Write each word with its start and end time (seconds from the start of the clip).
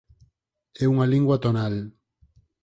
É 0.83 0.85
unha 0.93 1.09
lingua 1.13 1.41
tonal. 1.43 1.75